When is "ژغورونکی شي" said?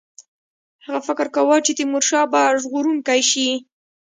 2.61-3.49